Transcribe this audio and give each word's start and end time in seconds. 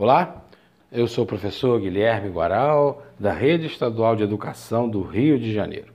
Olá, 0.00 0.44
eu 0.92 1.08
sou 1.08 1.24
o 1.24 1.26
professor 1.26 1.80
Guilherme 1.80 2.30
Guaral, 2.30 3.02
da 3.18 3.32
Rede 3.32 3.66
Estadual 3.66 4.14
de 4.14 4.22
Educação 4.22 4.88
do 4.88 5.02
Rio 5.02 5.40
de 5.40 5.52
Janeiro. 5.52 5.92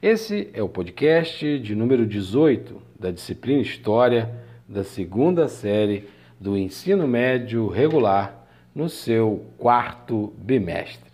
Esse 0.00 0.50
é 0.54 0.62
o 0.62 0.70
podcast 0.70 1.58
de 1.58 1.74
número 1.74 2.06
18 2.06 2.80
da 2.98 3.10
disciplina 3.10 3.60
História 3.60 4.34
da 4.66 4.82
segunda 4.82 5.48
série 5.48 6.08
do 6.40 6.56
ensino 6.56 7.06
médio 7.06 7.68
regular 7.68 8.34
no 8.74 8.88
seu 8.88 9.44
quarto 9.58 10.32
bimestre. 10.38 11.12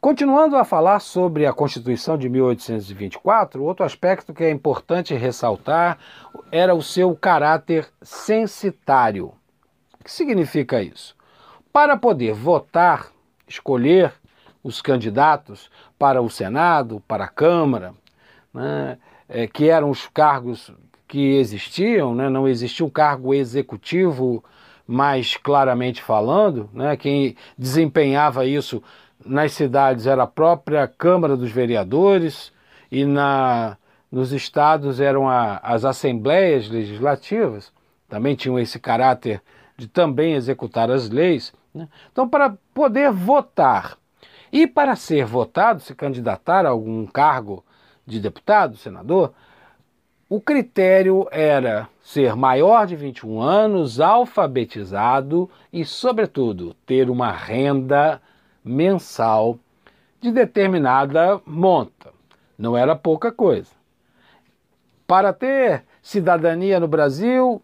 Continuando 0.00 0.56
a 0.56 0.64
falar 0.64 1.00
sobre 1.00 1.44
a 1.44 1.52
Constituição 1.52 2.16
de 2.16 2.30
1824, 2.30 3.62
outro 3.62 3.84
aspecto 3.84 4.32
que 4.32 4.44
é 4.44 4.50
importante 4.50 5.12
ressaltar 5.12 5.98
era 6.50 6.74
o 6.74 6.80
seu 6.80 7.14
caráter 7.14 7.86
censitário. 8.00 9.34
O 10.02 10.04
que 10.04 10.10
significa 10.10 10.82
isso? 10.82 11.14
Para 11.72 11.96
poder 11.96 12.34
votar, 12.34 13.06
escolher 13.46 14.12
os 14.60 14.82
candidatos 14.82 15.70
para 15.96 16.20
o 16.20 16.28
Senado, 16.28 17.00
para 17.06 17.26
a 17.26 17.28
Câmara, 17.28 17.94
né, 18.52 18.98
é, 19.28 19.46
que 19.46 19.68
eram 19.68 19.90
os 19.90 20.08
cargos 20.08 20.72
que 21.06 21.36
existiam, 21.36 22.16
né, 22.16 22.28
não 22.28 22.48
existia 22.48 22.84
um 22.84 22.90
cargo 22.90 23.32
executivo 23.32 24.42
mais 24.88 25.36
claramente 25.36 26.02
falando, 26.02 26.68
né, 26.72 26.96
quem 26.96 27.36
desempenhava 27.56 28.44
isso 28.44 28.82
nas 29.24 29.52
cidades 29.52 30.04
era 30.04 30.24
a 30.24 30.26
própria 30.26 30.88
Câmara 30.88 31.36
dos 31.36 31.52
Vereadores 31.52 32.52
e 32.90 33.04
na, 33.04 33.76
nos 34.10 34.32
estados 34.32 35.00
eram 35.00 35.28
a, 35.28 35.58
as 35.58 35.84
assembleias 35.84 36.68
legislativas, 36.68 37.72
também 38.08 38.34
tinham 38.34 38.58
esse 38.58 38.80
caráter 38.80 39.40
de 39.82 39.88
também 39.88 40.34
executar 40.34 40.92
as 40.92 41.10
leis. 41.10 41.52
Né? 41.74 41.88
Então, 42.12 42.28
para 42.28 42.56
poder 42.72 43.10
votar 43.10 43.98
e 44.52 44.64
para 44.64 44.94
ser 44.94 45.24
votado, 45.24 45.80
se 45.80 45.92
candidatar 45.92 46.64
a 46.64 46.68
algum 46.68 47.04
cargo 47.04 47.64
de 48.06 48.20
deputado, 48.20 48.76
senador, 48.76 49.32
o 50.28 50.40
critério 50.40 51.26
era 51.32 51.88
ser 52.00 52.36
maior 52.36 52.86
de 52.86 52.94
21 52.94 53.40
anos, 53.40 53.98
alfabetizado 54.00 55.50
e, 55.72 55.84
sobretudo, 55.84 56.76
ter 56.86 57.10
uma 57.10 57.32
renda 57.32 58.22
mensal 58.64 59.58
de 60.20 60.30
determinada 60.30 61.40
monta. 61.44 62.12
Não 62.56 62.76
era 62.76 62.94
pouca 62.94 63.32
coisa. 63.32 63.70
Para 65.08 65.32
ter 65.32 65.82
cidadania 66.00 66.78
no 66.78 66.86
Brasil, 66.86 67.60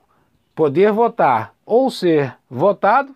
poder 0.53 0.91
votar 0.91 1.55
ou 1.69 1.91
ser 1.91 2.35
votado, 2.49 3.15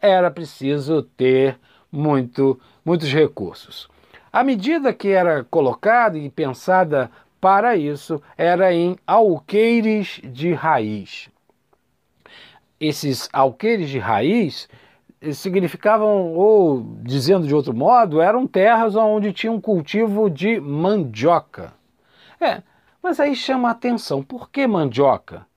era 0.00 0.30
preciso 0.30 1.02
ter 1.02 1.58
muito, 1.92 2.58
muitos 2.82 3.12
recursos. 3.12 3.88
A 4.32 4.42
medida 4.42 4.94
que 4.94 5.08
era 5.08 5.44
colocada 5.44 6.16
e 6.16 6.30
pensada 6.30 7.10
para 7.38 7.76
isso 7.76 8.22
era 8.38 8.72
em 8.72 8.96
alqueires 9.06 10.18
de 10.24 10.54
raiz. 10.54 11.28
Esses 12.80 13.28
alqueires 13.34 13.90
de 13.90 13.98
raiz 13.98 14.66
significavam, 15.34 16.32
ou 16.32 16.82
dizendo 17.02 17.46
de 17.46 17.54
outro 17.54 17.74
modo, 17.74 18.22
eram 18.22 18.46
terras 18.46 18.96
onde 18.96 19.30
tinha 19.30 19.52
um 19.52 19.60
cultivo 19.60 20.30
de 20.30 20.58
mandioca. 20.58 21.74
É, 22.40 22.62
mas 23.02 23.20
aí 23.20 23.36
chama 23.36 23.68
a 23.68 23.72
atenção, 23.72 24.22
por 24.22 24.48
que 24.48 24.66
mandioca? 24.66 25.49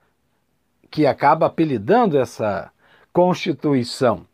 Que 0.94 1.08
acaba 1.08 1.48
apelidando 1.48 2.20
essa 2.20 2.72
constituição. 3.12 4.28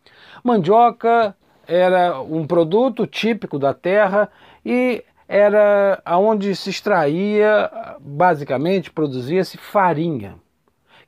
Mandioca 0.44 1.34
era 1.66 2.22
um 2.22 2.46
produto 2.46 3.08
típico 3.08 3.58
da 3.58 3.74
terra 3.74 4.30
e 4.66 5.06
era 5.26 6.02
aonde 6.04 6.54
se 6.56 6.70
extraía, 6.70 7.72
basicamente, 8.02 8.92
produzia-se 8.92 9.58
farinha 9.58 10.36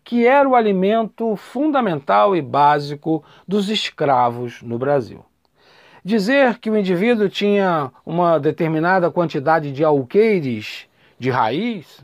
que 0.03 0.25
era 0.25 0.47
o 0.47 0.55
alimento 0.55 1.35
fundamental 1.35 2.35
e 2.35 2.41
básico 2.41 3.23
dos 3.47 3.69
escravos 3.69 4.61
no 4.61 4.77
Brasil. 4.77 5.23
Dizer 6.03 6.57
que 6.57 6.69
o 6.69 6.77
indivíduo 6.77 7.29
tinha 7.29 7.91
uma 8.05 8.39
determinada 8.39 9.11
quantidade 9.11 9.71
de 9.71 9.83
alqueires 9.83 10.87
de 11.19 11.29
raiz 11.29 12.03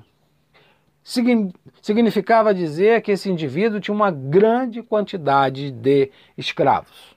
significava 1.81 2.53
dizer 2.53 3.01
que 3.01 3.13
esse 3.13 3.29
indivíduo 3.29 3.79
tinha 3.79 3.95
uma 3.95 4.12
grande 4.12 4.84
quantidade 4.84 5.72
de 5.72 6.12
escravos. 6.38 7.16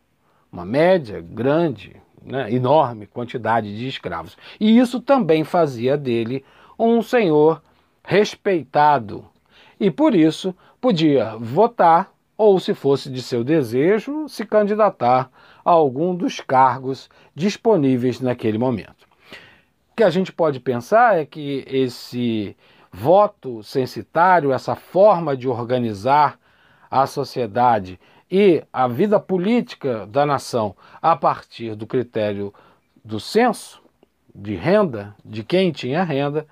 Uma 0.52 0.64
média 0.64 1.20
grande, 1.20 1.96
né, 2.22 2.52
enorme 2.52 3.06
quantidade 3.06 3.76
de 3.76 3.88
escravos. 3.88 4.36
E 4.60 4.78
isso 4.78 5.00
também 5.00 5.42
fazia 5.42 5.96
dele 5.96 6.44
um 6.78 7.02
senhor 7.02 7.60
respeitado 8.04 9.24
e 9.78 9.90
por 9.90 10.14
isso 10.14 10.54
podia 10.80 11.36
votar 11.36 12.12
ou, 12.36 12.58
se 12.58 12.72
fosse 12.74 13.10
de 13.10 13.20
seu 13.22 13.44
desejo, 13.44 14.28
se 14.28 14.46
candidatar 14.46 15.30
a 15.64 15.70
algum 15.70 16.14
dos 16.14 16.40
cargos 16.40 17.10
disponíveis 17.34 18.20
naquele 18.20 18.56
momento. 18.56 19.04
O 19.92 19.96
que 19.96 20.02
a 20.02 20.10
gente 20.10 20.32
pode 20.32 20.58
pensar 20.60 21.18
é 21.18 21.26
que 21.26 21.64
esse 21.66 22.56
voto 22.92 23.62
censitário, 23.62 24.52
essa 24.52 24.74
forma 24.74 25.36
de 25.36 25.48
organizar 25.48 26.38
a 26.90 27.06
sociedade 27.06 27.98
e 28.30 28.62
a 28.72 28.88
vida 28.88 29.18
política 29.18 30.06
da 30.06 30.26
nação 30.26 30.74
a 31.00 31.16
partir 31.16 31.74
do 31.74 31.86
critério 31.86 32.52
do 33.04 33.18
censo 33.18 33.80
de 34.34 34.54
renda, 34.54 35.14
de 35.24 35.42
quem 35.42 35.72
tinha 35.72 36.04
renda, 36.04 36.46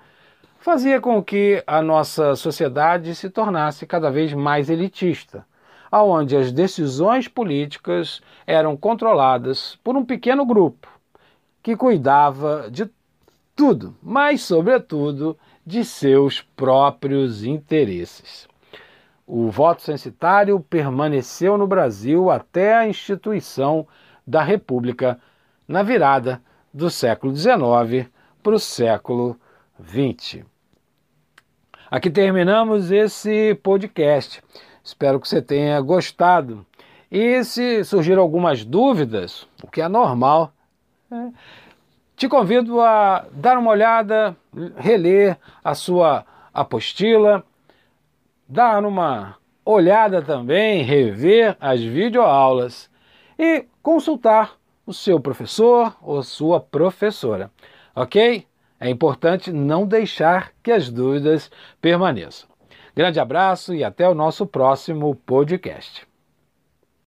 fazia 0.59 0.99
com 0.99 1.23
que 1.23 1.63
a 1.65 1.81
nossa 1.81 2.35
sociedade 2.35 3.15
se 3.15 3.29
tornasse 3.29 3.85
cada 3.85 4.11
vez 4.11 4.33
mais 4.33 4.69
elitista, 4.69 5.45
aonde 5.91 6.35
as 6.35 6.51
decisões 6.51 7.27
políticas 7.27 8.21
eram 8.45 8.75
controladas 8.75 9.77
por 9.83 9.95
um 9.95 10.05
pequeno 10.05 10.45
grupo 10.45 10.87
que 11.63 11.75
cuidava 11.75 12.69
de 12.69 12.89
tudo, 13.59 13.93
mas 14.01 14.43
sobretudo 14.43 15.37
de 15.65 15.83
seus 15.83 16.39
próprios 16.39 17.43
interesses. 17.43 18.47
O 19.27 19.51
voto 19.51 19.81
censitário 19.81 20.61
permaneceu 20.61 21.57
no 21.57 21.67
Brasil 21.67 22.31
até 22.31 22.77
a 22.77 22.87
instituição 22.87 23.85
da 24.25 24.41
República 24.41 25.19
na 25.67 25.83
virada 25.83 26.41
do 26.73 26.89
século 26.89 27.35
XIX 27.35 28.09
para 28.41 28.55
o 28.55 28.59
século 28.59 29.37
XX. 29.85 30.45
Aqui 31.91 32.09
terminamos 32.09 32.91
esse 32.93 33.55
podcast. 33.55 34.41
Espero 34.81 35.19
que 35.19 35.27
você 35.27 35.41
tenha 35.41 35.81
gostado. 35.81 36.65
E 37.11 37.43
se 37.43 37.83
surgiram 37.83 38.21
algumas 38.21 38.63
dúvidas, 38.63 39.45
o 39.61 39.67
que 39.67 39.81
é 39.81 39.89
normal, 39.89 40.53
né? 41.11 41.33
Te 42.19 42.27
convido 42.27 42.81
a 42.81 43.25
dar 43.31 43.57
uma 43.57 43.71
olhada, 43.71 44.35
reler 44.75 45.37
a 45.63 45.73
sua 45.73 46.25
apostila, 46.53 47.45
dar 48.45 48.83
uma 48.83 49.37
olhada 49.63 50.21
também, 50.21 50.83
rever 50.83 51.55
as 51.61 51.79
videoaulas 51.79 52.91
e 53.37 53.65
consultar 53.81 54.57
o 54.85 54.93
seu 54.93 55.17
professor 55.17 55.95
ou 56.01 56.21
sua 56.21 56.59
professora, 56.59 57.49
ok? 57.95 58.45
É 58.81 58.89
importante 58.89 59.53
não 59.53 59.87
deixar 59.87 60.51
que 60.61 60.73
as 60.73 60.89
dúvidas 60.89 61.49
permaneçam. 61.79 62.49
Grande 62.93 63.17
abraço 63.17 63.73
e 63.73 63.81
até 63.81 64.09
o 64.09 64.13
nosso 64.13 64.45
próximo 64.45 65.15
podcast. 65.15 66.05